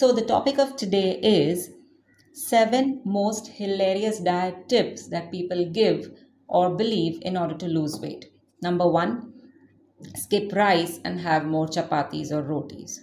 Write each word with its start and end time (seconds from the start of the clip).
So, 0.00 0.12
the 0.12 0.22
topic 0.22 0.58
of 0.58 0.76
today 0.76 1.20
is 1.22 1.72
seven 2.32 3.02
most 3.04 3.48
hilarious 3.48 4.18
diet 4.18 4.66
tips 4.66 5.08
that 5.08 5.30
people 5.30 5.68
give 5.70 6.10
or 6.48 6.74
believe 6.74 7.20
in 7.20 7.36
order 7.36 7.54
to 7.56 7.68
lose 7.68 8.00
weight. 8.00 8.24
Number 8.62 8.88
one, 8.88 9.34
skip 10.14 10.54
rice 10.54 11.00
and 11.04 11.20
have 11.20 11.44
more 11.44 11.66
chapatis 11.66 12.32
or 12.32 12.40
rotis. 12.42 12.98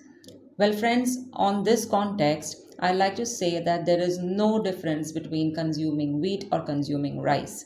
Well, 0.57 0.74
friends, 0.74 1.20
on 1.34 1.64
this 1.64 1.86
context, 1.86 2.57
I 2.80 2.94
like 2.94 3.16
to 3.18 3.28
say 3.28 3.61
that 3.61 3.86
there 3.86 4.02
is 4.02 4.18
no 4.18 4.60
difference 4.64 5.11
between 5.11 5.54
consuming 5.54 6.20
wheat 6.20 6.46
or 6.52 6.61
consuming 6.61 7.21
rice. 7.21 7.66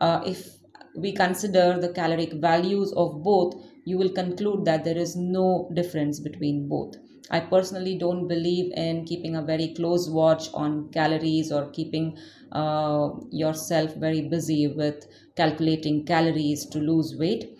Uh, 0.00 0.22
if 0.24 0.56
we 0.96 1.12
consider 1.12 1.78
the 1.78 1.92
caloric 1.92 2.32
values 2.32 2.94
of 2.94 3.22
both, 3.22 3.62
you 3.84 3.98
will 3.98 4.10
conclude 4.10 4.64
that 4.64 4.84
there 4.84 4.98
is 4.98 5.16
no 5.16 5.70
difference 5.74 6.20
between 6.20 6.68
both. 6.68 6.96
I 7.30 7.40
personally 7.40 7.96
don't 7.96 8.26
believe 8.26 8.72
in 8.72 9.04
keeping 9.04 9.36
a 9.36 9.42
very 9.42 9.72
close 9.74 10.08
watch 10.08 10.48
on 10.52 10.90
calories 10.90 11.52
or 11.52 11.70
keeping 11.70 12.18
uh, 12.52 13.10
yourself 13.30 13.94
very 13.94 14.22
busy 14.28 14.66
with 14.66 15.06
calculating 15.36 16.04
calories 16.04 16.66
to 16.66 16.78
lose 16.78 17.14
weight. 17.16 17.56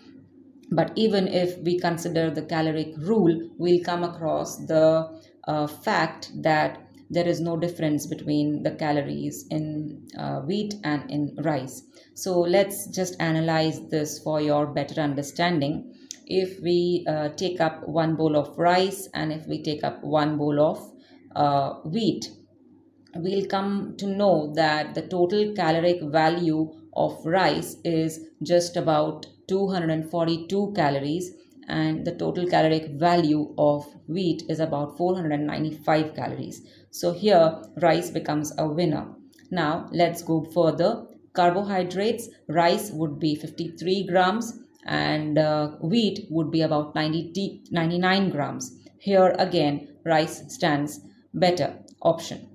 But 0.71 0.91
even 0.95 1.27
if 1.27 1.57
we 1.59 1.79
consider 1.79 2.29
the 2.31 2.41
caloric 2.41 2.93
rule, 2.97 3.49
we'll 3.57 3.83
come 3.83 4.03
across 4.03 4.57
the 4.57 5.09
uh, 5.47 5.67
fact 5.67 6.31
that 6.41 6.79
there 7.09 7.27
is 7.27 7.41
no 7.41 7.57
difference 7.57 8.07
between 8.07 8.63
the 8.63 8.71
calories 8.71 9.45
in 9.51 10.07
uh, 10.17 10.39
wheat 10.41 10.75
and 10.83 11.09
in 11.11 11.35
rice. 11.43 11.83
So 12.13 12.39
let's 12.39 12.87
just 12.87 13.15
analyze 13.19 13.79
this 13.89 14.19
for 14.19 14.41
your 14.41 14.65
better 14.65 15.01
understanding. 15.01 15.93
If 16.33 16.61
we 16.61 17.05
uh, 17.09 17.29
take 17.35 17.59
up 17.59 17.85
one 17.89 18.15
bowl 18.15 18.37
of 18.37 18.57
rice 18.57 19.09
and 19.13 19.33
if 19.33 19.47
we 19.47 19.61
take 19.61 19.83
up 19.83 20.01
one 20.01 20.37
bowl 20.37 20.61
of 20.61 20.79
uh, 21.35 21.73
wheat, 21.83 22.29
we'll 23.15 23.45
come 23.47 23.95
to 23.97 24.07
know 24.07 24.53
that 24.55 24.95
the 24.95 25.01
total 25.01 25.53
caloric 25.53 26.01
value 26.01 26.71
of 26.93 27.25
rice 27.25 27.75
is 27.83 28.29
just 28.41 28.77
about 28.77 29.25
242 29.49 30.71
calories 30.73 31.31
and 31.67 32.05
the 32.05 32.15
total 32.15 32.47
caloric 32.47 32.87
value 32.91 33.53
of 33.57 33.85
wheat 34.07 34.43
is 34.47 34.61
about 34.61 34.97
495 34.97 36.15
calories. 36.15 36.61
So 36.91 37.11
here 37.11 37.61
rice 37.81 38.09
becomes 38.09 38.53
a 38.57 38.65
winner. 38.65 39.05
Now 39.51 39.89
let's 39.91 40.21
go 40.21 40.45
further. 40.45 41.07
Carbohydrates, 41.33 42.29
rice 42.47 42.89
would 42.91 43.19
be 43.19 43.35
53 43.35 44.07
grams 44.07 44.60
and 44.85 45.37
uh, 45.37 45.69
wheat 45.81 46.27
would 46.29 46.51
be 46.51 46.61
about 46.61 46.95
90, 46.95 47.63
99 47.71 48.29
grams. 48.29 48.77
Here 48.97 49.35
again, 49.37 49.87
rice 50.05 50.43
stands 50.53 51.01
better 51.33 51.79
option. 52.01 52.47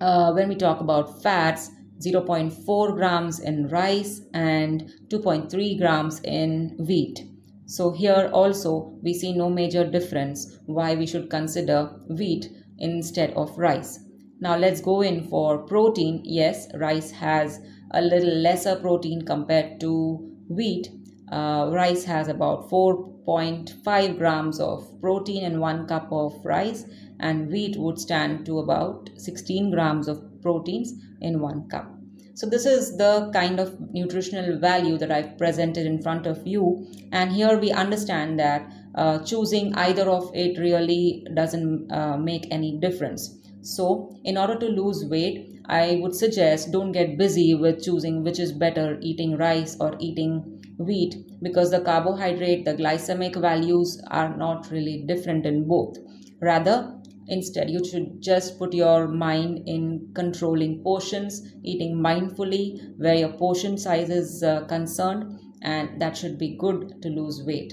Uh, 0.00 0.32
when 0.32 0.48
we 0.48 0.54
talk 0.54 0.80
about 0.80 1.22
fats, 1.22 1.70
0.4 2.00 2.94
grams 2.94 3.40
in 3.40 3.68
rice 3.68 4.20
and 4.34 4.92
2.3 5.08 5.78
grams 5.78 6.20
in 6.24 6.76
wheat. 6.78 7.24
So 7.66 7.92
here 7.92 8.30
also 8.32 8.98
we 9.02 9.14
see 9.14 9.32
no 9.32 9.48
major 9.48 9.88
difference 9.88 10.58
why 10.66 10.94
we 10.96 11.06
should 11.06 11.30
consider 11.30 11.98
wheat 12.08 12.50
instead 12.78 13.32
of 13.34 13.56
rice. 13.56 14.00
Now 14.40 14.56
let's 14.56 14.80
go 14.80 15.00
in 15.00 15.22
for 15.28 15.58
protein. 15.58 16.20
Yes, 16.24 16.68
rice 16.74 17.10
has 17.12 17.60
a 17.92 18.02
little 18.02 18.34
lesser 18.34 18.76
protein 18.76 19.22
compared 19.22 19.80
to 19.80 20.30
wheat. 20.48 20.90
Uh, 21.34 21.68
rice 21.72 22.04
has 22.04 22.28
about 22.28 22.70
4.5 22.70 24.18
grams 24.18 24.60
of 24.60 24.88
protein 25.00 25.42
in 25.42 25.58
one 25.58 25.84
cup 25.88 26.12
of 26.12 26.32
rice 26.44 26.84
and 27.18 27.50
wheat 27.50 27.76
would 27.76 27.98
stand 27.98 28.46
to 28.46 28.60
about 28.60 29.10
16 29.16 29.72
grams 29.72 30.06
of 30.06 30.22
proteins 30.42 30.92
in 31.20 31.40
one 31.40 31.68
cup. 31.68 31.90
So 32.34 32.46
this 32.46 32.66
is 32.66 32.96
the 32.98 33.30
kind 33.32 33.58
of 33.58 33.76
nutritional 33.92 34.60
value 34.60 34.96
that 34.98 35.10
I've 35.10 35.36
presented 35.36 35.86
in 35.86 36.00
front 36.00 36.28
of 36.28 36.46
you. 36.46 36.86
And 37.10 37.32
here 37.32 37.58
we 37.58 37.72
understand 37.72 38.38
that 38.38 38.70
uh, 38.94 39.18
choosing 39.24 39.74
either 39.74 40.08
of 40.08 40.30
it 40.34 40.56
really 40.56 41.26
doesn't 41.34 41.90
uh, 41.90 42.16
make 42.16 42.46
any 42.52 42.78
difference. 42.78 43.40
So 43.62 44.14
in 44.22 44.38
order 44.38 44.56
to 44.56 44.66
lose 44.66 45.04
weight, 45.04 45.50
I 45.66 45.98
would 46.02 46.14
suggest 46.14 46.70
don't 46.70 46.92
get 46.92 47.18
busy 47.18 47.54
with 47.54 47.82
choosing 47.82 48.22
which 48.22 48.38
is 48.38 48.52
better, 48.52 48.98
eating 49.00 49.36
rice 49.36 49.76
or 49.80 49.96
eating 49.98 50.53
wheat 50.78 51.16
because 51.42 51.70
the 51.70 51.80
carbohydrate, 51.80 52.64
the 52.64 52.74
glycemic 52.74 53.40
values 53.40 54.02
are 54.08 54.36
not 54.36 54.70
really 54.70 55.04
different 55.06 55.46
in 55.46 55.66
both. 55.66 55.98
Rather, 56.40 56.94
Instead, 57.26 57.70
you 57.70 57.82
should 57.82 58.20
just 58.20 58.58
put 58.58 58.74
your 58.74 59.08
mind 59.08 59.66
in 59.66 60.10
controlling 60.12 60.82
portions, 60.82 61.42
eating 61.62 61.96
mindfully 61.96 62.98
where 62.98 63.14
your 63.14 63.32
portion 63.32 63.78
size 63.78 64.10
is 64.10 64.42
uh, 64.42 64.64
concerned, 64.66 65.38
and 65.62 66.00
that 66.00 66.16
should 66.16 66.38
be 66.38 66.54
good 66.56 67.00
to 67.00 67.08
lose 67.08 67.42
weight. 67.42 67.72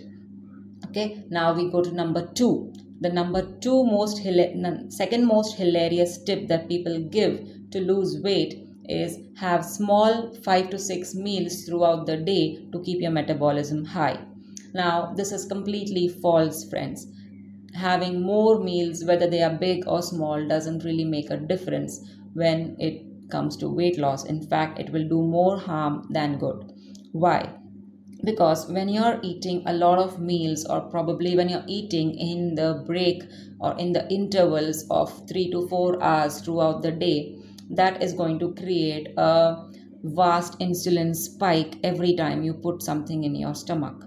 Okay, 0.88 1.26
now 1.30 1.54
we 1.54 1.70
go 1.70 1.82
to 1.82 1.92
number 1.92 2.26
two. 2.34 2.72
The 3.02 3.10
number 3.10 3.42
two 3.60 3.84
most 3.84 4.18
second 4.90 5.26
most 5.26 5.58
hilarious 5.58 6.18
tip 6.24 6.48
that 6.48 6.70
people 6.70 7.00
give 7.00 7.46
to 7.72 7.82
lose 7.82 8.22
weight 8.22 8.68
is 8.92 9.18
have 9.38 9.64
small 9.64 10.34
5 10.36 10.70
to 10.70 10.78
6 10.78 11.16
meals 11.16 11.64
throughout 11.64 12.06
the 12.06 12.18
day 12.18 12.68
to 12.72 12.82
keep 12.84 13.02
your 13.02 13.12
metabolism 13.12 13.86
high. 13.86 14.20
Now, 14.74 15.14
this 15.16 15.32
is 15.32 15.46
completely 15.46 16.08
false, 16.08 16.70
friends 16.70 17.08
having 17.74 18.22
more 18.22 18.60
meals, 18.60 19.04
whether 19.06 19.28
they 19.28 19.42
are 19.42 19.54
big 19.54 19.88
or 19.88 20.02
small, 20.02 20.46
doesn't 20.48 20.84
really 20.84 21.06
make 21.06 21.30
a 21.30 21.38
difference 21.38 22.02
when 22.34 22.76
it 22.80 23.30
comes 23.30 23.56
to 23.58 23.70
weight 23.70 23.98
loss. 23.98 24.26
In 24.26 24.42
fact, 24.42 24.80
it 24.80 24.92
will 24.92 25.08
do 25.08 25.22
more 25.22 25.58
harm 25.58 26.08
than 26.10 26.38
good. 26.38 26.74
Why? 27.12 27.50
Because 28.24 28.70
when 28.70 28.90
you're 28.90 29.20
eating 29.24 29.64
a 29.66 29.74
lot 29.74 29.98
of 29.98 30.20
meals, 30.20 30.66
or 30.66 30.82
probably 30.82 31.36
when 31.36 31.50
you're 31.50 31.64
eating 31.68 32.14
in 32.18 32.56
the 32.56 32.84
break 32.86 33.24
or 33.60 33.78
in 33.80 33.94
the 33.94 34.08
intervals 34.12 34.86
of 34.90 35.28
three 35.28 35.50
to 35.52 35.68
four 35.68 36.02
hours 36.04 36.42
throughout 36.42 36.84
the 36.84 36.92
day, 36.92 37.41
that 37.76 38.02
is 38.04 38.14
going 38.14 38.40
to 38.40 38.54
create 38.54 39.10
a 39.18 39.68
vast 40.04 40.60
insulin 40.60 41.16
spike 41.16 41.78
every 41.84 42.16
time 42.16 42.44
you 42.44 42.54
put 42.54 42.82
something 42.82 43.24
in 43.24 43.36
your 43.36 43.54
stomach. 43.54 44.04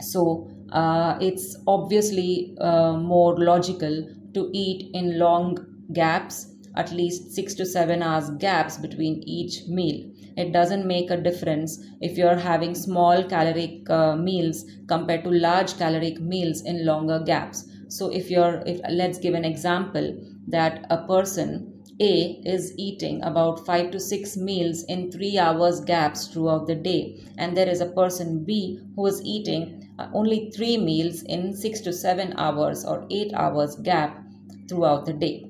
So, 0.00 0.50
uh, 0.70 1.18
it's 1.20 1.56
obviously 1.66 2.54
uh, 2.60 2.92
more 2.92 3.38
logical 3.38 4.08
to 4.34 4.50
eat 4.52 4.90
in 4.94 5.18
long 5.18 5.58
gaps, 5.92 6.54
at 6.76 6.92
least 6.92 7.32
six 7.32 7.54
to 7.54 7.64
seven 7.64 8.02
hours 8.02 8.30
gaps 8.38 8.76
between 8.76 9.22
each 9.26 9.66
meal. 9.66 10.10
It 10.36 10.52
doesn't 10.52 10.86
make 10.86 11.10
a 11.10 11.16
difference 11.16 11.84
if 12.00 12.16
you're 12.16 12.36
having 12.36 12.74
small 12.74 13.24
caloric 13.24 13.88
uh, 13.90 14.14
meals 14.14 14.64
compared 14.86 15.24
to 15.24 15.30
large 15.30 15.76
caloric 15.78 16.20
meals 16.20 16.62
in 16.62 16.86
longer 16.86 17.18
gaps. 17.18 17.68
So 17.88 18.10
if 18.10 18.30
you're, 18.30 18.62
if 18.66 18.80
let's 18.90 19.18
give 19.18 19.34
an 19.34 19.44
example 19.44 20.16
that 20.46 20.86
a 20.90 21.06
person 21.06 21.77
a 22.00 22.40
is 22.44 22.72
eating 22.76 23.22
about 23.22 23.64
5 23.66 23.90
to 23.90 23.98
6 24.00 24.36
meals 24.36 24.82
in 24.84 25.10
3 25.10 25.38
hours 25.38 25.80
gaps 25.80 26.26
throughout 26.26 26.66
the 26.66 26.74
day 26.74 27.20
and 27.36 27.56
there 27.56 27.68
is 27.68 27.80
a 27.80 27.90
person 27.90 28.44
B 28.44 28.80
who 28.96 29.06
is 29.06 29.22
eating 29.24 29.88
uh, 29.98 30.08
only 30.14 30.50
three 30.50 30.76
meals 30.76 31.22
in 31.22 31.54
six 31.56 31.80
to 31.80 31.92
seven 31.92 32.32
hours 32.36 32.84
or 32.84 33.06
eight 33.10 33.32
hours 33.34 33.76
gap 33.76 34.22
throughout 34.68 35.06
the 35.06 35.12
day. 35.12 35.47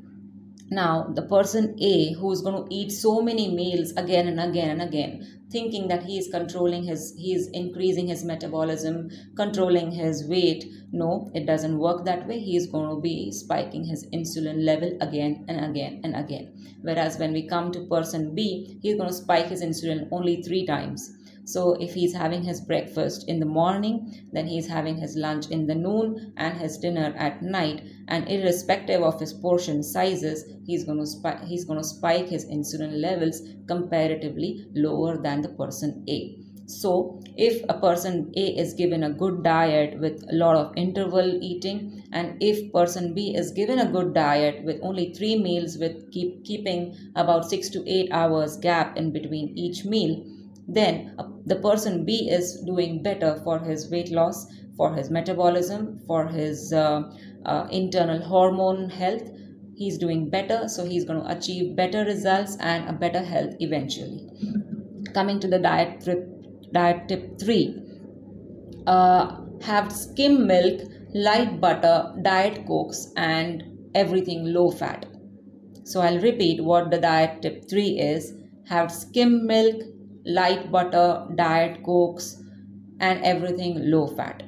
Now, 0.71 1.11
the 1.15 1.23
person 1.23 1.77
A 1.81 2.13
who 2.13 2.31
is 2.31 2.43
going 2.43 2.63
to 2.63 2.75
eat 2.75 2.93
so 2.93 3.23
many 3.23 3.55
meals 3.55 3.93
again 3.97 4.29
and 4.29 4.39
again 4.39 4.71
and 4.71 4.83
again, 4.83 5.41
thinking 5.51 5.89
that 5.89 6.03
he 6.03 6.19
is 6.19 6.29
controlling 6.29 6.85
his, 6.85 7.15
he 7.17 7.33
is 7.33 7.49
increasing 7.49 8.09
his 8.09 8.23
metabolism, 8.23 9.11
controlling 9.35 9.93
his 9.93 10.27
weight. 10.27 10.67
No, 10.93 11.31
it 11.35 11.47
doesn't 11.47 11.79
work 11.79 12.05
that 12.05 12.29
way. 12.29 12.39
He 12.39 12.57
is 12.57 12.67
going 12.67 12.95
to 12.95 13.01
be 13.01 13.33
spiking 13.33 13.85
his 13.85 14.07
insulin 14.09 14.65
level 14.65 14.97
again 15.01 15.47
and 15.49 15.65
again 15.65 16.03
and 16.05 16.15
again. 16.15 16.53
Whereas 16.83 17.19
when 17.19 17.33
we 17.33 17.49
come 17.49 17.73
to 17.73 17.87
person 17.87 18.35
B, 18.35 18.79
he 18.83 18.91
is 18.91 18.97
going 18.97 19.09
to 19.09 19.15
spike 19.15 19.47
his 19.47 19.63
insulin 19.63 20.09
only 20.13 20.43
three 20.43 20.67
times 20.67 21.15
so 21.49 21.73
if 21.81 21.95
he's 21.95 22.13
having 22.13 22.43
his 22.43 22.61
breakfast 22.61 23.27
in 23.27 23.41
the 23.41 23.47
morning, 23.47 24.29
then 24.33 24.47
he's 24.47 24.69
having 24.69 24.99
his 24.99 25.17
lunch 25.17 25.49
in 25.49 25.67
the 25.67 25.75
noon 25.75 26.35
and 26.37 26.59
his 26.59 26.77
dinner 26.77 27.15
at 27.17 27.41
night. 27.41 27.83
And 28.07 28.29
irrespective 28.29 29.03
of 29.03 29.19
his 29.19 29.33
portion 29.33 29.83
sizes, 29.83 30.45
he's 30.67 30.85
going 30.85 30.99
to 30.99 31.07
spike 31.07 31.45
he's 31.45 31.65
going 31.65 31.79
to 31.79 31.89
spike 31.89 32.29
his 32.29 32.45
insulin 32.45 33.01
levels 33.01 33.41
comparatively 33.67 34.67
lower 34.75 35.17
than 35.17 35.41
the 35.41 35.49
person 35.49 36.05
A. 36.07 36.37
So, 36.67 37.19
if 37.35 37.65
a 37.67 37.81
person 37.81 38.31
A 38.37 38.47
is 38.59 38.75
given 38.75 39.03
a 39.03 39.11
good 39.11 39.43
diet 39.43 39.99
with 39.99 40.23
a 40.31 40.35
lot 40.35 40.55
of 40.55 40.77
interval 40.77 41.43
eating, 41.43 42.05
and 42.13 42.37
if 42.43 42.71
person 42.75 43.15
B 43.15 43.35
is 43.35 43.53
given 43.53 43.79
a 43.79 43.91
good 43.91 44.13
diet 44.13 44.65
with 44.65 44.81
only 44.83 45.15
three 45.15 45.43
meals, 45.43 45.79
with 45.79 46.11
keep 46.11 46.45
keeping 46.45 46.95
about 47.17 47.49
six 47.49 47.71
to 47.71 47.83
eight 47.91 48.11
hours 48.13 48.59
gap 48.59 48.99
in 48.99 49.13
between 49.13 49.57
each 49.57 49.87
meal, 49.87 50.23
then 50.69 51.15
uh, 51.19 51.25
the 51.47 51.57
person 51.57 52.05
B 52.05 52.29
is 52.31 52.61
doing 52.67 53.03
better 53.03 53.41
for 53.43 53.59
his 53.59 53.91
weight 53.91 54.11
loss, 54.11 54.47
for 54.77 54.95
his 54.95 55.11
metabolism, 55.11 55.99
for 56.07 56.29
his 56.29 56.73
uh, 56.73 57.03
uh, 57.47 57.67
internal 57.71 58.23
hormone 58.23 58.91
health. 58.91 59.29
he's 59.81 59.99
doing 60.03 60.23
better 60.29 60.57
so 60.75 60.85
he's 60.85 61.05
going 61.09 61.21
to 61.23 61.33
achieve 61.35 61.77
better 61.77 62.05
results 62.05 62.57
and 62.71 62.89
a 62.89 62.93
better 62.93 63.21
health 63.23 63.55
eventually. 63.61 64.21
Coming 65.15 65.39
to 65.41 65.49
the 65.49 65.59
diet 65.59 66.01
tip, 66.01 66.25
diet 66.73 67.09
tip 67.09 67.39
3 67.41 67.83
uh, 68.87 69.37
have 69.63 69.93
skim 69.93 70.47
milk 70.47 70.81
light 71.15 71.61
butter 71.61 72.15
diet 72.23 72.67
cokes 72.67 73.13
and 73.17 73.63
everything 73.95 74.45
low 74.57 74.71
fat. 74.71 75.07
So 75.85 76.01
i'll 76.01 76.21
repeat 76.21 76.65
what 76.71 76.91
the 76.91 76.99
diet 76.99 77.41
tip 77.43 77.71
3 77.71 77.87
is. 78.09 78.35
Have 78.67 78.91
skim 78.91 79.47
milk 79.47 79.81
light 80.29 80.71
butter 80.71 81.27
diet 81.35 81.83
cokes 81.83 82.43
and 83.01 83.25
everything 83.25 83.91
low 83.91 84.07
fat. 84.07 84.43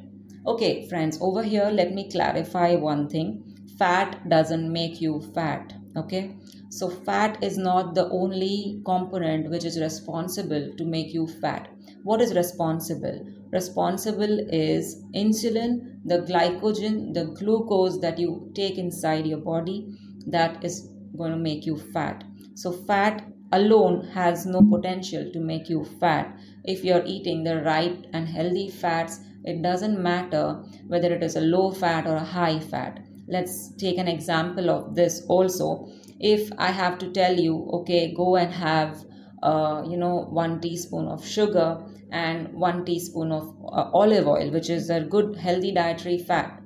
Okay 0.47 0.89
friends 0.89 1.19
over 1.21 1.43
here 1.43 1.71
let 1.71 1.93
me 1.93 2.11
clarify 2.11 2.75
one 2.77 3.09
thing. 3.09 3.45
Fat 3.79 4.29
doesn't 4.29 4.73
make 4.73 5.01
you 5.01 5.21
fat 5.35 5.73
okay? 5.97 6.37
So 6.71 6.89
fat 6.89 7.43
is 7.43 7.59
not 7.59 7.95
the 7.95 8.09
only 8.11 8.81
component 8.85 9.51
which 9.51 9.65
is 9.65 9.81
responsible 9.81 10.73
to 10.77 10.85
make 10.85 11.13
you 11.13 11.27
fat. 11.27 11.69
What 12.05 12.21
is 12.21 12.35
responsible? 12.35 13.27
Responsible 13.51 14.39
is 14.51 15.03
insulin 15.15 15.99
the 16.05 16.19
glycogen 16.19 17.13
the 17.13 17.25
glucose 17.39 18.01
that 18.01 18.19
you 18.19 18.51
take 18.55 18.79
inside 18.79 19.27
your 19.27 19.39
body 19.39 19.87
that 20.27 20.65
is 20.65 20.89
going 21.17 21.33
to 21.33 21.39
make 21.39 21.67
you 21.67 21.77
fat. 21.77 22.25
So 22.55 22.73
fat 22.73 23.27
alone 23.53 24.07
has 24.09 24.47
no 24.47 24.63
potential 24.63 25.29
to 25.33 25.41
make 25.41 25.69
you 25.69 25.85
fat. 25.85 26.39
If 26.65 26.85
you're 26.85 27.05
eating 27.05 27.43
the 27.43 27.63
right 27.63 28.07
and 28.13 28.29
healthy 28.29 28.71
fats 28.71 29.21
it 29.45 29.63
doesn't 29.63 30.01
matter 30.01 30.63
whether 30.87 31.13
it 31.13 31.23
is 31.23 31.35
a 31.35 31.41
low 31.41 31.71
fat 31.71 32.07
or 32.07 32.17
a 32.17 32.25
high 32.25 32.61
fat. 32.61 33.01
Let's 33.27 33.75
take 33.77 33.99
an 33.99 34.07
example 34.07 34.71
of 34.71 34.95
this 34.95 35.25
also. 35.27 35.89
If 36.21 36.51
i 36.59 36.71
have 36.71 36.99
to 36.99 37.11
tell 37.11 37.41
you 37.41 37.69
okay 37.79 38.13
go 38.15 38.37
and 38.37 38.53
have 38.53 39.05
uh, 39.43 39.83
you 39.89 39.97
know 39.97 40.27
one 40.31 40.61
teaspoon 40.61 41.09
of 41.09 41.27
sugar 41.27 41.83
and 42.13 42.53
one 42.53 42.85
teaspoon 42.85 43.33
of 43.33 43.49
uh, 43.65 43.91
olive 43.95 44.29
oil 44.29 44.51
which 44.51 44.69
is 44.69 44.91
a 44.91 45.01
good 45.01 45.37
healthy 45.37 45.73
dietary 45.73 46.19
fat. 46.19 46.63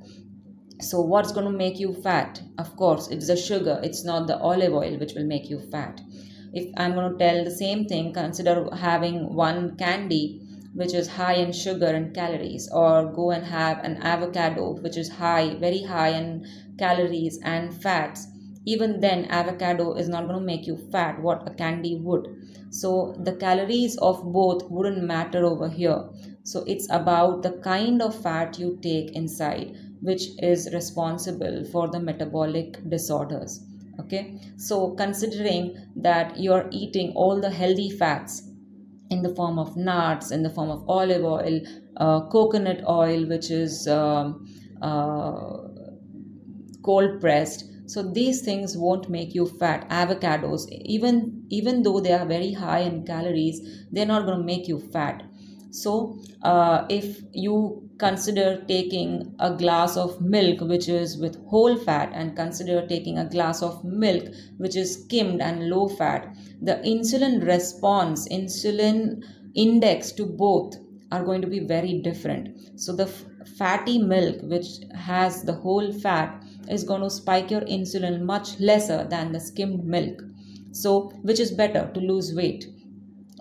So 0.80 1.00
what's 1.00 1.32
going 1.32 1.46
to 1.46 1.56
make 1.56 1.78
you 1.78 1.94
fat? 1.94 2.42
Of 2.58 2.76
course 2.76 3.08
it's 3.08 3.28
the 3.28 3.36
sugar. 3.36 3.80
It's 3.82 4.04
not 4.04 4.26
the 4.26 4.38
olive 4.38 4.74
oil 4.74 4.98
which 4.98 5.14
will 5.14 5.24
make 5.24 5.48
you 5.48 5.60
fat 5.70 6.00
if 6.62 6.70
i'm 6.76 6.94
going 6.94 7.12
to 7.12 7.18
tell 7.18 7.44
the 7.44 7.58
same 7.64 7.84
thing 7.86 8.12
consider 8.12 8.56
having 8.74 9.34
one 9.34 9.76
candy 9.76 10.24
which 10.74 10.92
is 10.92 11.06
high 11.06 11.34
in 11.34 11.52
sugar 11.52 11.86
and 11.86 12.12
calories 12.14 12.68
or 12.72 13.12
go 13.12 13.30
and 13.30 13.44
have 13.44 13.78
an 13.84 13.96
avocado 14.02 14.72
which 14.82 14.96
is 14.96 15.08
high 15.08 15.54
very 15.60 15.82
high 15.82 16.08
in 16.08 16.44
calories 16.76 17.38
and 17.44 17.72
fats. 17.82 18.26
Even 18.64 18.98
then 18.98 19.26
avocado 19.26 19.94
is 19.94 20.08
not 20.08 20.26
going 20.26 20.38
to 20.38 20.44
make 20.44 20.66
you 20.66 20.76
fat 20.90 21.22
what 21.22 21.46
a 21.46 21.54
candy 21.54 21.96
would. 21.96 22.26
So 22.70 23.14
the 23.22 23.36
calories 23.36 23.96
of 23.98 24.24
both 24.32 24.68
wouldn't 24.68 25.04
matter 25.04 25.44
over 25.44 25.68
here. 25.68 26.08
So 26.42 26.64
it's 26.66 26.88
about 26.90 27.42
the 27.42 27.52
kind 27.52 28.02
of 28.02 28.20
fat 28.20 28.58
you 28.58 28.78
take 28.82 29.12
inside 29.12 29.76
which 30.00 30.30
is 30.42 30.68
responsible 30.74 31.64
for 31.70 31.88
the 31.88 32.00
metabolic 32.00 32.78
disorders 32.90 33.64
okay 33.98 34.40
so 34.56 34.90
considering 34.94 35.74
that 35.96 36.38
you're 36.38 36.68
eating 36.72 37.12
all 37.14 37.40
the 37.40 37.50
healthy 37.50 37.90
fats 37.90 38.42
in 39.10 39.22
the 39.22 39.34
form 39.34 39.58
of 39.58 39.76
nuts, 39.76 40.30
in 40.30 40.42
the 40.42 40.50
form 40.50 40.70
of 40.70 40.88
olive 40.88 41.24
oil, 41.24 41.60
uh, 41.98 42.26
coconut 42.28 42.82
oil, 42.88 43.26
which 43.26 43.50
is 43.50 43.86
um, 43.86 44.46
uh, 44.82 45.58
cold 46.82 47.20
pressed. 47.20 47.64
So 47.86 48.02
these 48.02 48.40
things 48.42 48.76
won't 48.76 49.10
make 49.10 49.34
you 49.34 49.46
fat. 49.46 49.88
Avocados, 49.90 50.66
even 50.70 51.46
even 51.50 51.82
though 51.82 52.00
they 52.00 52.12
are 52.12 52.24
very 52.26 52.52
high 52.52 52.80
in 52.80 53.04
calories, 53.04 53.60
they're 53.92 54.06
not 54.06 54.24
going 54.24 54.38
to 54.38 54.44
make 54.44 54.66
you 54.68 54.78
fat. 54.78 55.22
So 55.70 56.18
uh, 56.42 56.86
if 56.88 57.20
you 57.32 57.83
consider 57.98 58.64
taking 58.66 59.34
a 59.38 59.54
glass 59.54 59.96
of 59.96 60.20
milk 60.20 60.60
which 60.60 60.88
is 60.88 61.16
with 61.18 61.36
whole 61.46 61.76
fat 61.76 62.10
and 62.14 62.36
consider 62.36 62.86
taking 62.86 63.18
a 63.18 63.28
glass 63.28 63.62
of 63.62 63.82
milk 63.84 64.24
which 64.58 64.76
is 64.76 64.94
skimmed 65.02 65.40
and 65.40 65.68
low 65.68 65.88
fat. 65.88 66.34
The 66.62 66.74
insulin 66.84 67.46
response 67.46 68.28
insulin 68.28 69.24
index 69.54 70.12
to 70.12 70.26
both 70.26 70.76
are 71.12 71.24
going 71.24 71.42
to 71.42 71.48
be 71.48 71.60
very 71.60 72.00
different. 72.00 72.80
So 72.80 72.94
the 72.94 73.04
f- 73.04 73.24
fatty 73.58 73.98
milk 73.98 74.36
which 74.42 74.66
has 74.94 75.42
the 75.42 75.54
whole 75.54 75.92
fat 75.92 76.42
is 76.68 76.84
going 76.84 77.02
to 77.02 77.10
spike 77.10 77.50
your 77.50 77.62
insulin 77.62 78.22
much 78.22 78.58
lesser 78.60 79.06
than 79.08 79.32
the 79.32 79.40
skimmed 79.40 79.84
milk. 79.84 80.22
So 80.72 81.10
which 81.22 81.40
is 81.40 81.52
better 81.52 81.90
to 81.94 82.00
lose 82.00 82.34
weight 82.34 82.66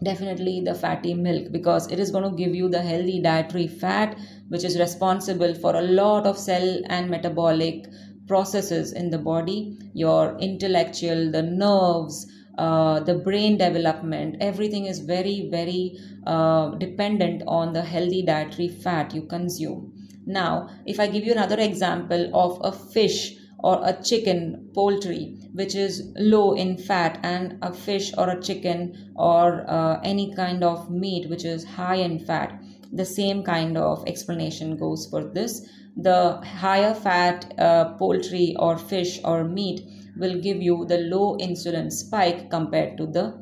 definitely 0.03 0.61
the 0.61 0.73
fatty 0.75 1.13
milk 1.13 1.51
because 1.51 1.91
it 1.91 1.99
is 1.99 2.11
going 2.11 2.29
to 2.29 2.37
give 2.37 2.53
you 2.55 2.69
the 2.69 2.81
healthy 2.81 3.21
dietary 3.21 3.67
fat 3.67 4.17
which 4.49 4.63
is 4.63 4.79
responsible 4.79 5.53
for 5.55 5.75
a 5.75 5.81
lot 5.81 6.25
of 6.25 6.37
cell 6.37 6.81
and 6.87 7.09
metabolic 7.09 7.85
processes 8.27 8.93
in 8.93 9.09
the 9.09 9.17
body. 9.17 9.77
Your 9.93 10.37
intellectual 10.39 11.31
the 11.31 11.41
nerves 11.41 12.27
uh, 12.57 12.99
the 12.99 13.15
brain 13.15 13.57
development 13.57 14.35
everything 14.39 14.85
is 14.85 14.99
very 14.99 15.49
very 15.49 15.97
uh, 16.27 16.69
dependent 16.75 17.43
on 17.47 17.73
the 17.73 17.81
healthy 17.81 18.21
dietary 18.23 18.67
fat 18.67 19.13
you 19.13 19.23
consume. 19.23 19.93
Now 20.25 20.69
if 20.85 20.99
i 20.99 21.07
give 21.07 21.25
you 21.25 21.31
another 21.31 21.59
example 21.59 22.29
of 22.33 22.59
a 22.63 22.71
fish 22.71 23.35
or 23.63 23.79
a 23.83 23.93
chicken 24.03 24.69
poultry 24.73 25.37
which 25.53 25.73
is 25.73 26.11
low 26.17 26.53
in 26.53 26.77
fat 26.77 27.19
and 27.23 27.57
a 27.61 27.73
fish 27.73 28.11
or 28.17 28.29
a 28.29 28.41
chicken 28.41 29.11
or 29.15 29.65
uh, 29.69 29.99
any 30.03 30.33
kind 30.35 30.63
of 30.63 30.91
meat 30.91 31.29
which 31.29 31.45
is 31.45 31.63
high 31.63 31.95
in 31.95 32.19
fat. 32.19 32.61
The 32.91 33.05
same 33.05 33.43
kind 33.43 33.77
of 33.77 34.03
explanation 34.05 34.77
goes 34.77 35.07
for 35.07 35.23
this. 35.23 35.67
The 35.95 36.41
higher 36.41 36.93
fat 36.93 37.53
uh, 37.57 37.93
poultry 37.93 38.55
or 38.59 38.77
fish 38.77 39.19
or 39.23 39.43
meat 39.43 39.81
will 40.17 40.39
give 40.39 40.61
you 40.61 40.85
the 40.85 40.97
low 40.99 41.37
insulin 41.37 41.91
spike 41.91 42.49
compared 42.49 42.97
to 42.97 43.07
the 43.07 43.33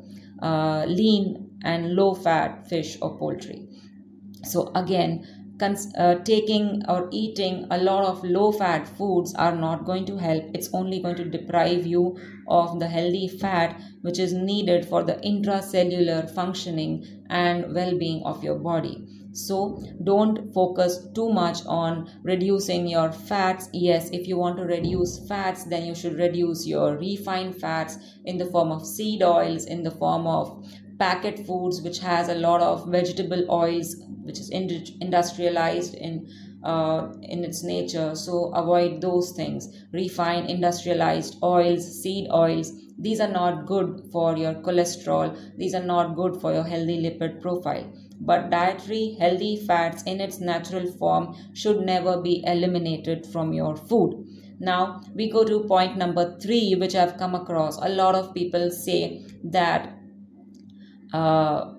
uh, 0.42 0.86
lean 0.88 1.50
and 1.64 1.96
low 1.96 2.14
fat 2.14 2.68
fish 2.68 2.98
or 3.02 3.18
poultry. 3.18 3.68
So 4.44 4.72
again 4.76 5.41
cons- 5.62 5.94
uh, 5.98 6.16
taking 6.26 6.84
or 6.88 7.08
eating 7.12 7.66
a 7.72 7.78
lot 7.78 8.04
of 8.06 8.24
low 8.24 8.52
fat 8.52 8.88
foods 8.88 9.34
are 9.36 9.56
not 9.56 9.86
going 9.86 10.06
to 10.06 10.18
help. 10.18 10.44
It's 10.54 10.74
only 10.74 11.00
going 11.02 11.16
to 11.18 11.30
deprive 11.38 11.86
you 11.86 12.18
of 12.48 12.80
the 12.80 12.88
healthy 12.88 13.28
fat 13.28 13.80
which 14.02 14.20
is 14.20 14.34
needed 14.34 14.86
for 14.86 15.04
the 15.04 15.16
intracellular 15.32 16.30
functioning 16.30 17.06
and 17.30 17.74
well 17.74 17.98
being 17.98 18.24
of 18.24 18.44
your 18.44 18.60
body. 18.60 19.08
So, 19.34 19.82
don't 20.04 20.54
focus 20.54 21.08
too 21.16 21.30
much 21.32 21.66
on 21.66 22.10
reducing 22.24 22.88
your 22.88 23.12
fats. 23.14 23.70
Yes, 23.72 24.10
if 24.12 24.28
you 24.28 24.38
want 24.38 24.58
to 24.58 24.64
reduce 24.66 25.26
fats, 25.28 25.64
then 25.64 25.86
you 25.86 25.96
should 25.96 26.16
reduce 26.18 26.68
your 26.68 26.98
refined 26.98 27.56
fats 27.56 27.98
in 28.26 28.38
the 28.38 28.48
form 28.48 28.72
of 28.72 28.86
seed 28.86 29.24
oils, 29.24 29.66
in 29.66 29.84
the 29.84 29.92
form 29.92 30.28
of 30.28 30.66
packet 31.02 31.46
foods 31.48 31.82
which 31.82 32.00
has 32.00 32.30
a 32.30 32.36
lot 32.36 32.62
of 32.62 32.88
vegetable 32.88 33.44
oils 33.50 33.96
which 34.24 34.40
is 34.40 34.50
industrialized 34.50 35.96
in 35.96 36.28
uh, 36.64 37.12
in 37.24 37.44
its 37.44 37.64
nature. 37.64 38.16
So 38.16 38.52
avoid 38.54 39.02
those 39.02 39.32
things. 39.32 39.68
Refined 39.92 40.50
industrialized 40.50 41.38
oils 41.44 41.88
seed 42.02 42.28
oils. 42.32 42.72
These 43.00 43.20
are 43.20 43.32
not 43.32 43.66
good 43.66 44.04
for 44.12 44.38
your 44.38 44.54
cholesterol. 44.54 45.36
These 45.58 45.74
are 45.74 45.84
not 45.84 46.16
good 46.16 46.40
for 46.40 46.54
your 46.54 46.64
healthy 46.64 46.98
lipid 47.06 47.42
profile. 47.42 47.92
But 48.20 48.52
dietary 48.52 49.18
healthy 49.20 49.56
fats 49.58 50.04
in 50.04 50.22
its 50.22 50.40
natural 50.40 50.92
form 50.92 51.36
should 51.54 51.82
never 51.82 52.22
be 52.22 52.44
eliminated 52.46 53.26
from 53.26 53.54
your 53.54 53.76
food. 53.76 54.14
Now 54.60 55.02
we 55.16 55.32
go 55.32 55.44
to 55.44 55.64
point 55.74 55.98
number 55.98 56.38
3 56.40 56.76
which 56.76 56.94
i've 56.94 57.18
come 57.18 57.34
across. 57.34 57.82
A 57.82 57.90
lot 57.90 58.14
of 58.14 58.36
people 58.36 58.70
say 58.70 59.26
that 59.46 59.98
uh, 61.14 61.74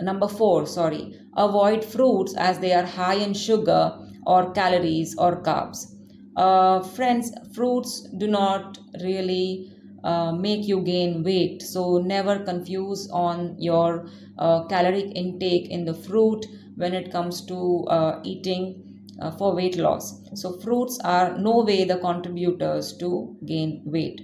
number 0.00 0.28
4 0.28 0.66
sorry. 0.66 1.14
Avoid 1.36 1.84
fruits 1.84 2.34
as 2.36 2.58
they 2.58 2.72
are 2.72 2.84
high 2.84 3.14
in 3.14 3.34
sugar 3.34 3.98
or 4.26 4.52
calories 4.52 5.16
or 5.18 5.42
carbs. 5.42 5.94
Uh, 6.36 6.80
friends 6.80 7.32
fruits 7.52 8.08
do 8.18 8.26
not 8.26 8.78
really 9.02 9.72
uh, 10.04 10.32
make 10.32 10.66
you 10.66 10.80
gain 10.82 11.22
weight. 11.22 11.62
So 11.62 11.98
never 11.98 12.38
confuse 12.38 13.08
on 13.10 13.56
your 13.58 14.08
uh, 14.38 14.64
caloric 14.66 15.12
intake 15.16 15.68
in 15.70 15.84
the 15.84 15.94
fruit 15.94 16.46
when 16.76 16.94
it 16.94 17.10
comes 17.10 17.40
to 17.46 17.84
uh, 17.88 18.20
eating 18.24 18.84
uh, 19.20 19.32
for 19.32 19.54
weight 19.54 19.76
loss. 19.76 20.20
So 20.34 20.52
fruits 20.58 20.98
are 21.02 21.36
no 21.38 21.64
way 21.64 21.84
the 21.84 21.98
contributors 21.98 22.96
to 22.98 23.36
gain 23.44 23.82
weight. 23.84 24.20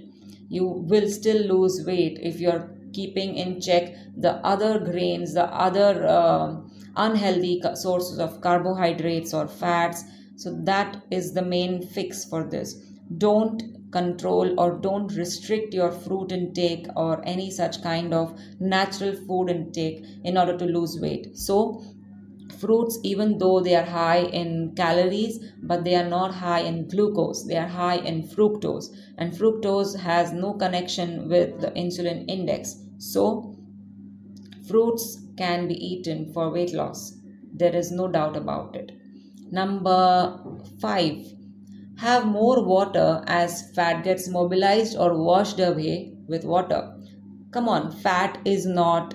You 0.47 0.65
will 0.65 1.09
still 1.09 1.45
lose 1.47 1.83
weight 1.85 2.19
if 2.21 2.39
you're 2.39 2.74
keeping 2.95 3.35
in 3.35 3.59
check 3.61 3.93
the 4.17 4.33
other 4.53 4.79
grains, 4.79 5.33
the 5.33 5.45
other 5.67 6.05
uh, 6.07 6.55
unhealthy 6.95 7.61
sources 7.75 8.19
of 8.19 8.41
carbohydrates 8.41 9.33
or 9.33 9.47
fats. 9.47 10.03
So 10.35 10.55
that 10.63 11.03
is 11.11 11.33
the 11.33 11.41
main 11.41 11.81
fix 11.85 12.25
for 12.25 12.43
this. 12.43 12.75
don't 13.17 13.61
control 13.91 14.59
or 14.59 14.79
don't 14.79 15.11
restrict 15.15 15.73
your 15.73 15.91
fruit 15.91 16.31
intake 16.31 16.87
or 16.95 17.21
any 17.25 17.49
such 17.51 17.81
kind 17.83 18.13
of 18.13 18.39
natural 18.59 19.13
food 19.27 19.49
intake 19.49 20.03
in 20.23 20.37
order 20.37 20.57
to 20.57 20.65
lose 20.65 20.99
weight 20.99 21.37
so 21.37 21.83
fruits 22.59 22.99
even 23.03 23.37
though 23.37 23.59
they 23.59 23.75
are 23.75 23.85
high 23.85 24.23
in 24.41 24.73
calories 24.75 25.39
but 25.63 25.83
they 25.83 25.95
are 25.95 26.09
not 26.09 26.33
high 26.33 26.61
in 26.61 26.87
glucose 26.87 27.43
they 27.45 27.57
are 27.57 27.67
high 27.67 27.97
in 27.97 28.23
fructose 28.23 28.89
and 29.17 29.33
fructose 29.33 29.95
has 29.99 30.31
no 30.33 30.53
connection 30.53 31.29
with 31.29 31.59
the 31.61 31.71
insulin 31.71 32.25
index 32.27 32.77
so 32.97 33.55
fruits 34.67 35.21
can 35.37 35.67
be 35.67 35.75
eaten 35.75 36.31
for 36.33 36.51
weight 36.51 36.73
loss. 36.73 37.17
There 37.53 37.75
is 37.75 37.91
no 37.91 38.07
doubt 38.07 38.35
about 38.35 38.75
it. 38.75 38.91
Number 39.51 40.39
5 40.81 41.35
have 41.97 42.25
more 42.25 42.61
water 42.61 43.23
as 43.27 43.71
fat 43.71 44.03
gets 44.03 44.27
mobilized 44.27 44.97
or 44.97 45.17
washed 45.17 45.59
away 45.59 46.13
with 46.27 46.43
water. 46.43 46.97
Come 47.51 47.69
on 47.69 47.91
fat 47.91 48.39
is 48.43 48.65
not 48.65 49.13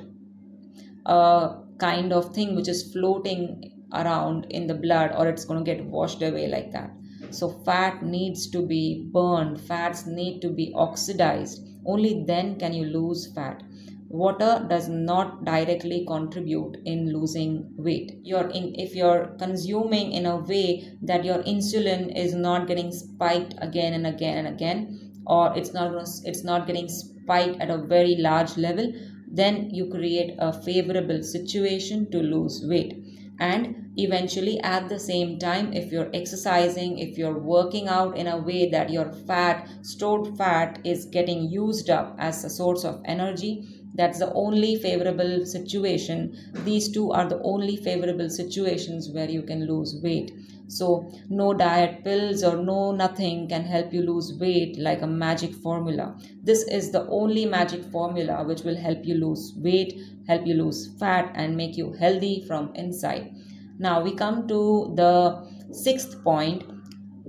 a 1.04 1.56
kind 1.78 2.12
of 2.12 2.34
thing 2.34 2.54
which 2.56 2.68
is 2.68 2.90
floating 2.92 3.84
around 3.92 4.46
in 4.50 4.66
the 4.66 4.74
blood 4.74 5.12
or 5.16 5.28
it's 5.28 5.44
going 5.44 5.62
to 5.62 5.74
get 5.74 5.84
washed 5.84 6.22
away 6.22 6.46
like 6.46 6.72
that. 6.72 6.90
So 7.30 7.48
fat 7.64 8.02
needs 8.02 8.48
to 8.50 8.66
be 8.66 9.08
burned. 9.12 9.60
Fats 9.60 10.06
need 10.06 10.40
to 10.40 10.48
be 10.48 10.72
oxidized. 10.74 11.66
Only 11.84 12.24
then 12.26 12.58
can 12.58 12.72
you 12.72 12.86
lose 12.86 13.32
fat 13.34 13.62
water 14.10 14.66
does 14.68 14.88
not 14.88 15.44
directly 15.44 16.04
contribute 16.04 16.76
in 16.84 17.12
losing 17.12 17.72
weight. 17.76 18.18
You're 18.24 18.48
in 18.48 18.74
if 18.74 18.94
you're 18.94 19.36
consuming 19.38 20.10
in 20.12 20.26
a 20.26 20.36
way 20.36 20.98
that 21.02 21.24
your 21.24 21.44
insulin 21.44 22.16
is 22.16 22.34
not 22.34 22.66
getting 22.66 22.90
spiked 22.90 23.54
again 23.58 23.92
and 23.92 24.08
again 24.08 24.38
and 24.38 24.48
again 24.48 25.12
or 25.26 25.56
it's 25.56 25.72
not 25.72 25.94
it's 26.24 26.42
not 26.42 26.66
getting 26.66 26.88
spiked 26.88 27.60
at 27.60 27.70
a 27.70 27.78
very 27.78 28.16
large 28.16 28.56
level 28.56 28.92
then 29.30 29.70
you 29.70 29.88
create 29.88 30.34
a 30.40 30.52
favorable 30.52 31.22
situation 31.22 32.10
to 32.10 32.18
lose 32.18 32.64
weight. 32.66 32.96
And 33.38 33.92
eventually 33.96 34.60
at 34.60 34.88
the 34.88 34.98
same 34.98 35.38
time 35.38 35.72
if 35.72 35.92
you're 35.92 36.10
exercising 36.12 36.98
if 36.98 37.16
you're 37.16 37.38
working 37.38 37.88
out 37.88 38.16
in 38.16 38.26
a 38.26 38.38
way 38.38 38.68
that 38.70 38.90
your 38.90 39.12
fat 39.12 39.68
stored 39.82 40.36
fat 40.36 40.78
is 40.84 41.06
getting 41.06 41.50
used 41.50 41.90
up 41.90 42.14
as 42.18 42.44
a 42.44 42.50
source 42.50 42.84
of 42.84 43.00
energy 43.04 43.79
that's 44.00 44.18
the 44.24 44.32
only 44.44 44.72
favorable 44.86 45.34
situation 45.54 46.22
these 46.70 46.90
two 46.98 47.10
are 47.12 47.28
the 47.28 47.40
only 47.54 47.76
favorable 47.88 48.30
situations 48.42 49.10
where 49.18 49.30
you 49.38 49.42
can 49.52 49.66
lose 49.72 49.96
weight 50.02 50.32
so, 50.70 51.10
no 51.28 51.52
diet 51.52 52.04
pills 52.04 52.44
or 52.44 52.56
no 52.56 52.92
nothing 52.92 53.48
can 53.48 53.64
help 53.64 53.92
you 53.92 54.02
lose 54.02 54.32
weight 54.38 54.78
like 54.78 55.02
a 55.02 55.06
magic 55.06 55.52
formula. 55.52 56.16
This 56.44 56.62
is 56.68 56.92
the 56.92 57.08
only 57.08 57.44
magic 57.44 57.82
formula 57.86 58.44
which 58.44 58.62
will 58.62 58.76
help 58.76 59.04
you 59.04 59.16
lose 59.16 59.52
weight, 59.56 60.00
help 60.28 60.46
you 60.46 60.54
lose 60.54 60.94
fat, 61.00 61.32
and 61.34 61.56
make 61.56 61.76
you 61.76 61.92
healthy 61.94 62.44
from 62.46 62.72
inside. 62.76 63.34
Now, 63.80 64.00
we 64.00 64.14
come 64.14 64.46
to 64.46 64.92
the 64.94 65.44
sixth 65.72 66.22
point 66.22 66.62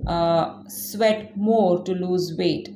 uh, 0.06 0.62
sweat 0.68 1.36
more 1.36 1.84
to 1.84 1.94
lose 1.94 2.36
weight. 2.38 2.70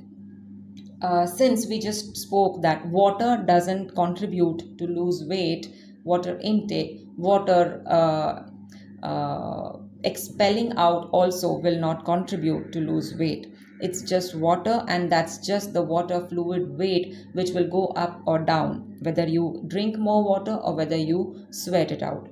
Uh, 1.05 1.27
since 1.27 1.67
we 1.67 1.77
just 1.77 2.17
spoke 2.17 2.63
that 2.63 2.83
water 2.87 3.43
doesn't 3.45 3.93
contribute 3.93 4.61
to 4.79 4.87
lose 4.87 5.23
weight, 5.25 5.67
water 6.03 6.39
intake, 6.41 7.01
water 7.15 7.83
uh, 7.85 8.41
uh, 9.05 9.77
expelling 10.03 10.73
out 10.77 11.07
also 11.11 11.59
will 11.59 11.79
not 11.79 12.05
contribute 12.05 12.71
to 12.71 12.79
lose 12.79 13.13
weight. 13.19 13.45
It's 13.81 14.01
just 14.01 14.33
water 14.33 14.83
and 14.87 15.11
that's 15.11 15.37
just 15.45 15.73
the 15.73 15.83
water 15.83 16.25
fluid 16.27 16.75
weight 16.75 17.15
which 17.33 17.51
will 17.51 17.67
go 17.67 17.85
up 18.05 18.21
or 18.25 18.39
down 18.39 18.97
whether 19.03 19.27
you 19.27 19.63
drink 19.67 19.99
more 19.99 20.23
water 20.23 20.55
or 20.55 20.75
whether 20.75 20.97
you 20.97 21.45
sweat 21.51 21.91
it 21.91 22.01
out. 22.01 22.27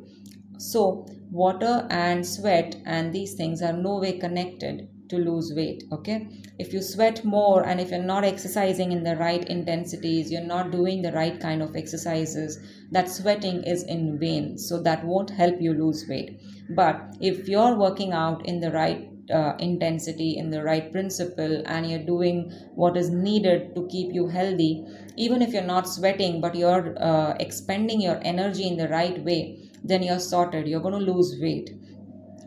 So 0.57 1.05
water 1.29 1.85
and 1.91 2.25
sweat 2.25 2.77
and 2.87 3.13
these 3.13 3.35
things 3.35 3.61
are 3.61 3.73
no 3.73 3.99
way 3.99 4.17
connected 4.17 4.89
to 5.13 5.23
lose 5.29 5.51
weight 5.55 5.83
okay? 5.91 6.27
If 6.59 6.73
you 6.73 6.81
sweat 6.81 7.23
more 7.23 7.65
and 7.65 7.79
if 7.79 7.91
you're 7.91 8.11
not 8.11 8.23
exercising 8.23 8.91
in 8.91 9.03
the 9.03 9.15
right 9.15 9.47
intensities 9.55 10.31
you're 10.31 10.51
not 10.51 10.71
doing 10.71 11.01
the 11.01 11.11
right 11.11 11.39
kind 11.39 11.61
of 11.61 11.75
exercises 11.75 12.59
that 12.91 13.09
sweating 13.09 13.63
is 13.63 13.83
in 13.83 14.19
vain. 14.19 14.57
So 14.57 14.81
that 14.83 15.05
won't 15.05 15.29
help 15.29 15.61
you 15.61 15.73
lose 15.73 16.05
weight. 16.07 16.39
But 16.69 17.15
if 17.19 17.47
you're 17.47 17.75
working 17.75 18.13
out 18.13 18.45
in 18.45 18.59
the 18.59 18.71
right 18.71 19.09
uh, 19.33 19.53
intensity 19.59 20.37
in 20.37 20.49
the 20.49 20.61
right 20.61 20.91
principle 20.91 21.63
and 21.65 21.89
you're 21.89 22.05
doing 22.05 22.51
what 22.75 22.97
is 22.97 23.09
needed 23.09 23.73
to 23.73 23.87
keep 23.87 24.13
you 24.13 24.27
healthy 24.27 24.85
even 25.15 25.41
if 25.41 25.53
you're 25.53 25.63
not 25.63 25.87
sweating 25.87 26.41
but 26.41 26.53
you're 26.53 26.93
uh, 27.01 27.33
expending 27.39 28.01
your 28.01 28.19
energy 28.23 28.67
in 28.67 28.75
the 28.75 28.89
right 28.89 29.23
way 29.23 29.63
then 29.83 30.01
you're 30.01 30.19
sorted. 30.19 30.67
You're 30.67 30.81
going 30.81 31.05
to 31.05 31.11
lose 31.11 31.37
weight 31.39 31.71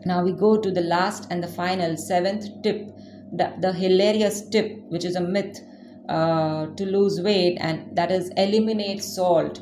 now 0.05 0.23
we 0.23 0.31
go 0.31 0.57
to 0.57 0.71
the 0.71 0.81
last 0.81 1.27
and 1.31 1.43
the 1.43 1.47
final 1.47 1.97
seventh 1.97 2.45
tip 2.63 2.89
the, 3.31 3.53
the 3.59 3.73
hilarious 3.73 4.47
tip 4.49 4.81
which 4.89 5.03
is 5.03 5.15
a 5.15 5.21
myth 5.21 5.59
uh, 6.09 6.67
to 6.77 6.85
lose 6.85 7.19
weight 7.21 7.57
and 7.59 7.95
that 7.95 8.11
is 8.11 8.29
eliminate 8.37 9.03
salt. 9.03 9.61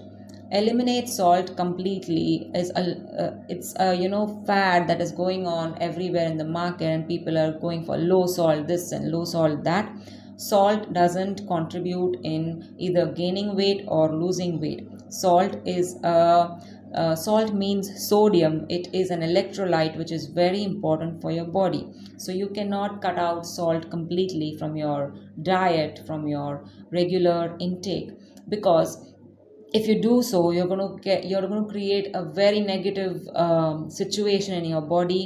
Eliminate 0.51 1.09
salt 1.09 1.57
completely 1.57 2.51
is 2.53 2.69
a 2.75 2.81
uh, 3.19 3.33
it's 3.49 3.73
a 3.79 3.95
you 3.95 4.07
know 4.07 4.43
fad 4.45 4.87
that 4.87 5.01
is 5.01 5.11
going 5.11 5.47
on 5.47 5.75
everywhere 5.81 6.27
in 6.27 6.37
the 6.37 6.45
market 6.45 6.85
and 6.85 7.07
people 7.07 7.35
are 7.37 7.53
going 7.53 7.83
for 7.83 7.97
low 7.97 8.27
salt 8.27 8.67
this 8.67 8.91
and 8.91 9.11
low 9.11 9.25
salt 9.25 9.63
that. 9.63 9.91
Salt 10.37 10.93
doesn't 10.93 11.47
contribute 11.47 12.17
in 12.23 12.75
either 12.77 13.07
gaining 13.07 13.55
weight 13.55 13.83
or 13.87 14.13
losing 14.13 14.59
weight. 14.61 14.87
Salt 15.09 15.55
is 15.65 15.95
a 16.03 16.61
uh, 16.93 17.15
salt 17.15 17.53
means 17.53 18.07
sodium. 18.07 18.65
It 18.69 18.87
is 18.93 19.09
an 19.09 19.21
electrolyte 19.21 19.97
which 19.97 20.11
is 20.11 20.27
very 20.27 20.63
important 20.63 21.21
for 21.21 21.31
your 21.31 21.45
body. 21.45 21.87
So 22.17 22.31
you 22.31 22.49
cannot 22.49 23.01
cut 23.01 23.17
out 23.17 23.45
salt 23.45 23.89
completely 23.89 24.55
from 24.57 24.75
your 24.75 25.13
diet 25.41 26.01
from 26.05 26.27
your 26.27 26.65
regular 26.91 27.57
intake. 27.59 28.11
Because 28.47 29.15
if 29.73 29.87
you 29.87 30.01
do 30.01 30.21
so 30.21 30.51
you're 30.51 30.67
going 30.67 30.79
to 30.79 31.01
get 31.01 31.25
you're 31.25 31.47
going 31.47 31.63
to 31.65 31.69
create 31.69 32.09
a 32.13 32.23
very 32.23 32.61
negative 32.61 33.27
um, 33.35 33.89
situation 33.89 34.53
in 34.53 34.65
your 34.65 34.81
body 34.81 35.23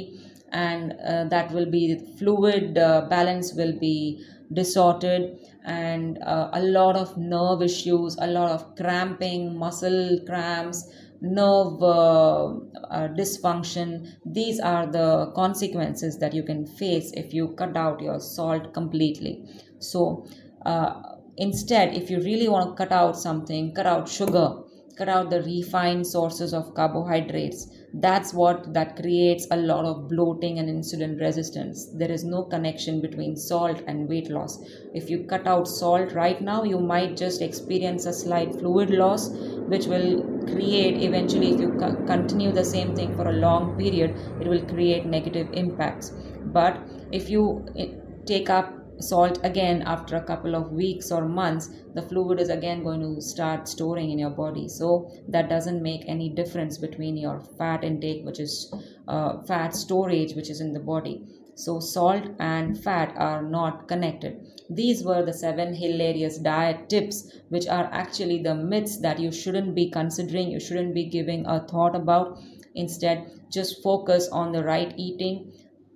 and 0.52 0.94
uh, 1.06 1.24
that 1.24 1.52
will 1.52 1.70
be 1.70 1.84
fluid 2.18 2.78
uh, 2.78 3.02
balance 3.08 3.52
will 3.54 3.78
be 3.78 4.24
distorted 4.52 5.38
and 5.64 6.18
uh, 6.22 6.50
a 6.52 6.62
lot 6.62 6.96
of 6.96 7.16
nerve 7.16 7.62
issues 7.62 8.16
a 8.20 8.26
lot 8.26 8.50
of 8.50 8.74
cramping 8.76 9.56
muscle 9.56 10.18
cramps 10.26 10.88
nerve 11.20 11.82
uh, 11.82 12.46
uh, 12.46 13.08
dysfunction 13.18 14.08
these 14.24 14.58
are 14.58 14.86
the 14.86 15.32
consequences 15.34 16.18
that 16.18 16.32
you 16.32 16.42
can 16.42 16.66
face 16.66 17.12
if 17.12 17.34
you 17.34 17.48
cut 17.58 17.76
out 17.76 18.00
your 18.00 18.20
salt 18.20 18.72
completely. 18.72 19.44
So 19.78 20.26
uh, 20.64 21.02
instead 21.36 21.94
if 21.94 22.10
you 22.10 22.18
really 22.18 22.48
want 22.48 22.70
to 22.70 22.84
cut 22.84 22.92
out 22.92 23.16
something 23.16 23.74
cut 23.74 23.86
out 23.86 24.08
sugar 24.08 24.62
cut 25.00 25.08
out 25.08 25.30
the 25.30 25.42
refined 25.42 26.06
sources 26.06 26.52
of 26.54 26.74
carbohydrates. 26.74 27.66
That's 27.92 28.34
what 28.34 28.72
that 28.74 28.96
creates 28.96 29.46
a 29.50 29.56
lot 29.56 29.84
of 29.84 30.08
bloating 30.08 30.58
and 30.58 30.68
insulin 30.68 31.18
resistance. 31.20 31.88
There 31.94 32.10
is 32.12 32.24
no 32.24 32.44
connection 32.44 33.00
between 33.00 33.36
salt 33.36 33.82
and 33.88 34.08
weight 34.08 34.30
loss. 34.30 34.58
If 34.92 35.10
you 35.10 35.24
cut 35.26 35.46
out 35.46 35.66
salt 35.66 36.12
right 36.12 36.40
now 36.40 36.62
you 36.64 36.78
might 36.80 37.16
just 37.16 37.42
experience 37.42 38.06
a 38.06 38.12
slight 38.12 38.54
fluid 38.54 38.90
loss 38.90 39.30
which 39.66 39.86
will 39.86 40.24
create 40.46 40.96
eventually 40.98 41.50
if 41.50 41.60
you 41.60 41.70
co- 41.78 41.96
continue 42.06 42.52
the 42.52 42.64
same 42.64 42.94
thing 42.94 43.14
for 43.14 43.28
a 43.28 43.32
long 43.32 43.76
period 43.76 44.16
it 44.38 44.48
will 44.48 44.64
create 44.66 45.06
negative 45.06 45.48
impacts. 45.52 46.12
But 46.44 46.86
if 47.10 47.28
you 47.28 47.66
eh, 47.76 47.88
take 48.26 48.50
up 48.50 48.79
salt 49.00 49.38
again 49.42 49.82
after 49.82 50.16
a 50.16 50.22
couple 50.22 50.54
of 50.54 50.72
weeks 50.72 51.10
or 51.10 51.26
months 51.26 51.70
the 51.94 52.02
fluid 52.02 52.40
is 52.40 52.48
again 52.48 52.82
going 52.82 53.00
to 53.00 53.20
start 53.20 53.68
storing 53.68 54.10
in 54.10 54.18
your 54.18 54.30
body. 54.30 54.68
So 54.68 55.10
that 55.28 55.48
doesn't 55.48 55.82
make 55.82 56.04
any 56.06 56.28
difference 56.28 56.78
between 56.78 57.16
your 57.16 57.40
fat 57.40 57.82
intake 57.82 58.24
which 58.24 58.38
is 58.38 58.72
uh, 59.08 59.42
fat 59.42 59.74
storage 59.74 60.34
which 60.34 60.50
is 60.50 60.60
in 60.60 60.72
the 60.72 60.80
body. 60.80 61.26
So 61.54 61.80
salt 61.80 62.24
and 62.38 62.82
fat 62.82 63.14
are 63.16 63.42
not 63.42 63.88
connected. 63.88 64.46
These 64.70 65.02
were 65.04 65.24
the 65.24 65.32
seven 65.32 65.74
hilarious 65.74 66.38
diet 66.38 66.88
tips 66.88 67.36
which 67.48 67.66
are 67.66 67.88
actually 67.92 68.42
the 68.42 68.54
myths 68.54 68.98
that 68.98 69.18
you 69.18 69.32
shouldn't 69.32 69.74
be 69.74 69.90
considering 69.90 70.50
you 70.50 70.60
shouldn't 70.60 70.94
be 70.94 71.04
giving 71.04 71.44
a 71.46 71.60
thought 71.66 71.96
about. 71.96 72.38
Instead 72.74 73.30
just 73.50 73.82
focus 73.82 74.28
on 74.28 74.52
the 74.52 74.62
right 74.62 74.94
eating 74.96 75.52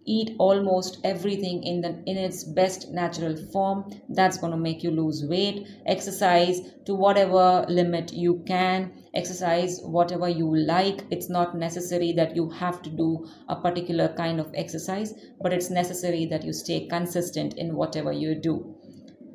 eat 0.07 0.35
almost 0.39 0.99
everything 1.05 1.63
in 1.63 1.81
the 1.81 1.91
in 2.07 2.17
its 2.17 2.45
best 2.45 2.91
natural 2.91 3.37
form. 3.53 3.91
That's 4.09 4.39
going 4.39 4.53
to 4.53 4.59
make 4.59 4.83
you 4.83 4.91
lose 4.91 5.25
weight. 5.25 5.67
Exercise 5.87 6.61
to 6.87 6.95
whatever 6.95 7.65
limit 7.69 8.13
you 8.13 8.43
can. 8.47 8.93
Exercise 9.15 9.81
whatever 9.83 10.29
you 10.29 10.55
like. 10.57 11.05
It's 11.11 11.31
not 11.31 11.57
necessary 11.57 12.13
that 12.13 12.37
you 12.37 12.51
have 12.51 12.83
to 12.83 12.91
do 12.91 13.27
a 13.49 13.57
particular 13.57 14.09
kind 14.09 14.41
of 14.41 14.53
exercise 14.55 15.15
but 15.41 15.53
it's 15.53 15.71
necessary 15.71 16.27
that 16.27 16.45
you 16.45 16.53
stay 16.53 16.87
consistent 16.87 17.55
in 17.55 17.75
whatever 17.75 18.13
you 18.13 18.35
do. 18.35 18.75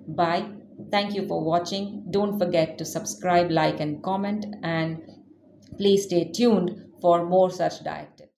Bye. 0.07 0.49
Thank 0.91 1.13
you 1.13 1.27
for 1.27 1.43
watching. 1.43 2.05
Don't 2.09 2.39
forget 2.39 2.77
to 2.77 2.85
subscribe 2.85 3.51
like 3.51 3.79
and 3.79 4.01
comment 4.01 4.45
and 4.63 5.01
please 5.77 6.05
stay 6.05 6.31
tuned 6.31 6.85
for 7.01 7.25
more 7.25 7.49
such 7.49 7.83
diet 7.83 8.17
tips 8.17 8.28